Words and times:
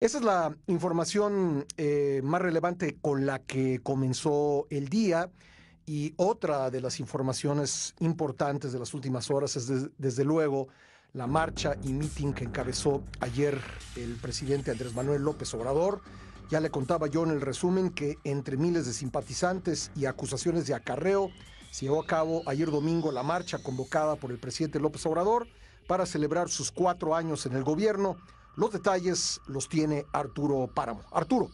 Esa 0.00 0.18
es 0.18 0.24
la 0.24 0.56
información 0.68 1.66
eh, 1.76 2.20
más 2.22 2.40
relevante 2.40 2.98
con 3.00 3.26
la 3.26 3.40
que 3.40 3.80
comenzó 3.82 4.68
el 4.70 4.88
día. 4.88 5.28
Y 5.86 6.14
otra 6.16 6.70
de 6.70 6.80
las 6.80 7.00
informaciones 7.00 7.96
importantes 7.98 8.72
de 8.72 8.78
las 8.78 8.94
últimas 8.94 9.28
horas 9.28 9.56
es, 9.56 9.90
desde 9.98 10.24
luego, 10.24 10.68
la 11.14 11.26
marcha 11.26 11.74
y 11.82 11.92
meeting 11.92 12.32
que 12.32 12.44
encabezó 12.44 13.02
ayer 13.18 13.60
el 13.96 14.14
presidente 14.22 14.70
Andrés 14.70 14.94
Manuel 14.94 15.22
López 15.22 15.52
Obrador. 15.54 16.00
Ya 16.48 16.60
le 16.60 16.70
contaba 16.70 17.08
yo 17.08 17.24
en 17.24 17.30
el 17.30 17.40
resumen 17.40 17.90
que 17.90 18.18
entre 18.22 18.56
miles 18.56 18.86
de 18.86 18.92
simpatizantes 18.92 19.90
y 19.96 20.06
acusaciones 20.06 20.68
de 20.68 20.74
acarreo 20.74 21.30
se 21.72 21.86
llevó 21.86 22.00
a 22.00 22.06
cabo 22.06 22.42
ayer 22.46 22.70
domingo 22.70 23.10
la 23.10 23.24
marcha 23.24 23.58
convocada 23.58 24.14
por 24.14 24.30
el 24.30 24.38
presidente 24.38 24.78
López 24.78 25.04
Obrador 25.06 25.48
para 25.88 26.06
celebrar 26.06 26.50
sus 26.50 26.70
cuatro 26.70 27.16
años 27.16 27.46
en 27.46 27.54
el 27.54 27.64
gobierno 27.64 28.16
los 28.58 28.72
detalles 28.72 29.40
los 29.46 29.68
tiene 29.68 30.02
Arturo 30.12 30.68
Páramo. 30.74 31.02
Arturo. 31.12 31.46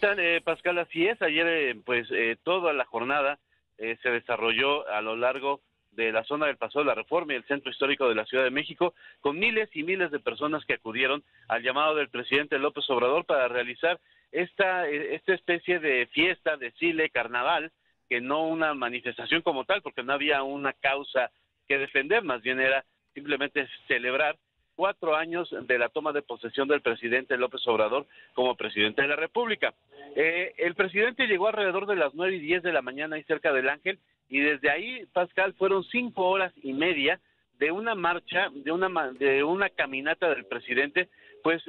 Eh, 0.00 0.40
Pascal, 0.44 0.78
así 0.78 1.04
es. 1.06 1.20
Ayer, 1.20 1.46
eh, 1.46 1.82
pues, 1.84 2.06
eh, 2.12 2.36
toda 2.44 2.72
la 2.72 2.84
jornada 2.84 3.40
eh, 3.76 3.98
se 4.02 4.10
desarrolló 4.10 4.88
a 4.88 5.00
lo 5.00 5.16
largo 5.16 5.60
de 5.90 6.12
la 6.12 6.22
zona 6.22 6.46
del 6.46 6.58
Paso 6.58 6.78
de 6.78 6.84
la 6.84 6.94
Reforma 6.94 7.32
y 7.32 7.36
el 7.36 7.46
centro 7.46 7.72
histórico 7.72 8.08
de 8.08 8.14
la 8.14 8.24
Ciudad 8.26 8.44
de 8.44 8.50
México, 8.50 8.94
con 9.20 9.38
miles 9.38 9.68
y 9.74 9.82
miles 9.82 10.12
de 10.12 10.20
personas 10.20 10.64
que 10.64 10.74
acudieron 10.74 11.24
al 11.48 11.62
llamado 11.62 11.96
del 11.96 12.10
presidente 12.10 12.58
López 12.58 12.88
Obrador 12.88 13.24
para 13.24 13.48
realizar 13.48 13.98
esta, 14.30 14.86
esta 14.86 15.34
especie 15.34 15.80
de 15.80 16.06
fiesta, 16.12 16.56
de 16.56 16.66
desfile, 16.66 17.10
carnaval, 17.10 17.72
que 18.08 18.20
no 18.20 18.46
una 18.46 18.74
manifestación 18.74 19.42
como 19.42 19.64
tal, 19.64 19.82
porque 19.82 20.02
no 20.02 20.12
había 20.12 20.42
una 20.42 20.72
causa 20.74 21.30
que 21.66 21.78
defender, 21.78 22.22
más 22.22 22.42
bien 22.42 22.60
era 22.60 22.84
simplemente 23.14 23.66
celebrar 23.88 24.36
cuatro 24.76 25.16
años 25.16 25.52
de 25.62 25.78
la 25.78 25.88
toma 25.88 26.12
de 26.12 26.22
posesión 26.22 26.68
del 26.68 26.82
presidente 26.82 27.36
López 27.36 27.66
Obrador 27.66 28.06
como 28.34 28.54
presidente 28.54 29.02
de 29.02 29.08
la 29.08 29.16
República. 29.16 29.74
Eh, 30.14 30.54
el 30.58 30.74
presidente 30.74 31.26
llegó 31.26 31.48
alrededor 31.48 31.86
de 31.86 31.96
las 31.96 32.14
nueve 32.14 32.36
y 32.36 32.40
diez 32.40 32.62
de 32.62 32.72
la 32.72 32.82
mañana 32.82 33.16
ahí 33.16 33.24
cerca 33.24 33.52
del 33.52 33.68
Ángel 33.68 33.98
y 34.28 34.40
desde 34.40 34.70
ahí, 34.70 35.06
Pascal, 35.12 35.54
fueron 35.54 35.82
cinco 35.84 36.28
horas 36.28 36.52
y 36.62 36.72
media 36.72 37.18
de 37.58 37.70
una 37.70 37.94
marcha, 37.94 38.48
de 38.52 38.70
una, 38.70 39.12
de 39.12 39.42
una 39.42 39.70
caminata 39.70 40.28
del 40.28 40.44
presidente, 40.44 41.08
pues 41.42 41.62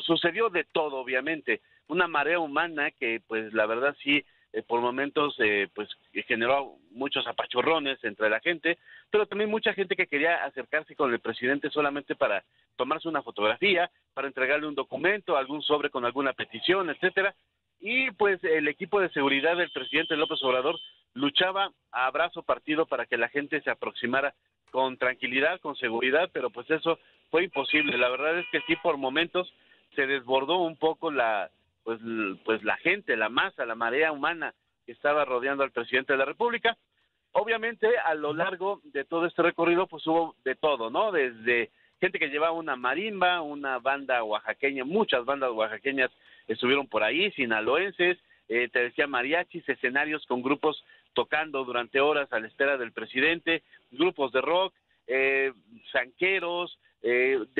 sucedió 0.00 0.50
de 0.50 0.64
todo, 0.64 0.96
obviamente. 0.96 1.60
Una 1.88 2.06
marea 2.06 2.38
humana 2.38 2.90
que, 2.90 3.20
pues 3.26 3.52
la 3.52 3.66
verdad 3.66 3.96
sí, 4.02 4.24
eh, 4.52 4.62
por 4.62 4.80
momentos 4.80 5.36
eh, 5.38 5.68
pues 5.74 5.88
generó 6.24 6.76
muchos 6.90 7.26
apachurrones 7.26 8.02
entre 8.04 8.30
la 8.30 8.40
gente, 8.40 8.78
pero 9.10 9.26
también 9.26 9.50
mucha 9.50 9.72
gente 9.72 9.96
que 9.96 10.06
quería 10.06 10.44
acercarse 10.44 10.94
con 10.94 11.12
el 11.12 11.20
presidente 11.20 11.70
solamente 11.70 12.14
para 12.14 12.44
tomarse 12.76 13.08
una 13.08 13.22
fotografía, 13.22 13.90
para 14.14 14.28
entregarle 14.28 14.66
un 14.66 14.74
documento, 14.74 15.36
algún 15.36 15.62
sobre 15.62 15.90
con 15.90 16.04
alguna 16.04 16.32
petición, 16.32 16.90
etcétera. 16.90 17.34
Y 17.80 18.10
pues 18.12 18.42
el 18.44 18.68
equipo 18.68 19.00
de 19.00 19.10
seguridad 19.10 19.56
del 19.56 19.70
presidente 19.70 20.16
López 20.16 20.42
Obrador 20.42 20.78
luchaba 21.14 21.70
a 21.92 22.10
brazo 22.10 22.42
partido 22.42 22.86
para 22.86 23.06
que 23.06 23.16
la 23.16 23.28
gente 23.28 23.60
se 23.60 23.70
aproximara 23.70 24.34
con 24.70 24.96
tranquilidad, 24.96 25.60
con 25.60 25.76
seguridad, 25.76 26.30
pero 26.32 26.50
pues 26.50 26.68
eso 26.70 26.98
fue 27.30 27.44
imposible. 27.44 27.96
La 27.98 28.08
verdad 28.08 28.38
es 28.38 28.46
que 28.50 28.60
sí, 28.62 28.76
por 28.76 28.96
momentos 28.96 29.52
se 29.94 30.06
desbordó 30.06 30.58
un 30.58 30.76
poco 30.76 31.10
la, 31.10 31.50
pues, 31.84 32.00
pues 32.44 32.62
la 32.64 32.76
gente, 32.78 33.16
la 33.16 33.28
masa, 33.28 33.66
la 33.66 33.74
marea 33.74 34.10
humana 34.10 34.54
que 34.84 34.92
estaba 34.92 35.24
rodeando 35.24 35.62
al 35.62 35.72
presidente 35.72 36.12
de 36.12 36.18
la 36.18 36.24
República. 36.24 36.76
Obviamente, 37.32 37.98
a 37.98 38.14
lo 38.14 38.32
largo 38.32 38.80
de 38.84 39.04
todo 39.04 39.26
este 39.26 39.42
recorrido, 39.42 39.86
pues 39.86 40.06
hubo 40.06 40.36
de 40.44 40.54
todo, 40.54 40.90
¿no? 40.90 41.10
Desde 41.10 41.70
gente 42.00 42.18
que 42.18 42.28
llevaba 42.28 42.52
una 42.52 42.76
marimba, 42.76 43.42
una 43.42 43.78
banda 43.78 44.22
oaxaqueña, 44.22 44.84
muchas 44.84 45.24
bandas 45.24 45.50
oaxaqueñas 45.50 46.10
estuvieron 46.46 46.86
por 46.86 47.02
ahí, 47.02 47.30
sinaloenses, 47.32 48.18
eh, 48.48 48.68
te 48.68 48.80
decía 48.80 49.06
mariachis, 49.06 49.68
escenarios 49.68 50.26
con 50.26 50.42
grupos 50.42 50.84
tocando 51.14 51.64
durante 51.64 52.00
horas 52.00 52.30
a 52.32 52.40
la 52.40 52.46
espera 52.46 52.76
del 52.76 52.92
presidente, 52.92 53.62
grupos 53.90 54.32
de 54.32 54.40
rock, 54.40 54.74
eh, 55.06 55.52
sanqueros, 55.92 56.78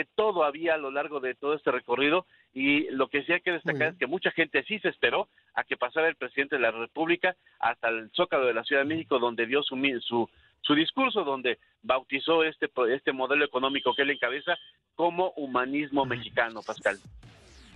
de 0.00 0.08
todo 0.14 0.44
había 0.44 0.74
a 0.74 0.78
lo 0.78 0.90
largo 0.90 1.20
de 1.20 1.34
todo 1.34 1.54
este 1.54 1.70
recorrido 1.70 2.26
y 2.54 2.88
lo 2.90 3.08
que 3.08 3.22
sí 3.24 3.32
hay 3.32 3.40
que 3.40 3.52
destacar 3.52 3.88
es 3.88 3.98
que 3.98 4.06
mucha 4.06 4.30
gente 4.30 4.64
sí 4.64 4.78
se 4.78 4.88
esperó 4.88 5.28
a 5.54 5.64
que 5.64 5.76
pasara 5.76 6.08
el 6.08 6.16
presidente 6.16 6.56
de 6.56 6.62
la 6.62 6.70
República 6.70 7.36
hasta 7.58 7.88
el 7.88 8.10
Zócalo 8.14 8.46
de 8.46 8.54
la 8.54 8.64
Ciudad 8.64 8.82
de 8.82 8.88
México, 8.88 9.18
donde 9.18 9.46
dio 9.46 9.62
su, 9.62 9.76
su, 10.00 10.28
su 10.62 10.74
discurso, 10.74 11.22
donde 11.22 11.58
bautizó 11.82 12.44
este, 12.44 12.70
este 12.94 13.12
modelo 13.12 13.44
económico 13.44 13.94
que 13.94 14.02
él 14.02 14.10
encabeza 14.10 14.56
como 14.94 15.32
humanismo 15.36 16.06
mexicano, 16.06 16.60
Pascal. 16.66 16.98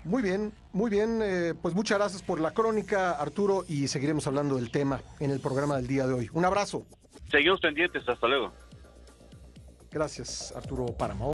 Muy 0.05 0.23
bien, 0.23 0.53
muy 0.73 0.91
bien. 0.91 1.21
Eh, 1.23 1.55
pues 1.61 1.75
muchas 1.75 1.99
gracias 1.99 2.23
por 2.23 2.41
la 2.41 2.53
crónica, 2.53 3.13
Arturo, 3.13 3.65
y 3.69 3.89
seguiremos 3.89 4.27
hablando 4.27 4.57
del 4.57 4.71
tema 4.71 5.01
en 5.21 5.31
el 5.31 5.41
programa 5.41 5.77
del 5.77 5.87
día 5.87 6.07
de 6.07 6.15
hoy. 6.15 6.31
Un 6.33 6.45
abrazo. 6.45 6.87
Seguimos 7.31 7.61
pendientes, 7.61 8.07
hasta 8.09 8.29
luego. 8.29 8.53
Gracias, 9.95 10.53
Arturo 10.57 10.87
Páramo. 10.87 11.27